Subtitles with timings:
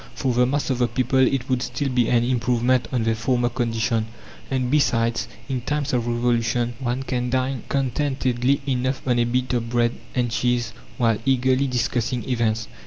[0.15, 3.49] For the mass of the people it would still be an improvement on their former
[3.49, 4.07] condition;
[4.49, 9.69] and, besides, in times of Revolution one can dine contentedly enough on a bit of
[9.69, 12.67] bread and cheese while eagerly discussing events.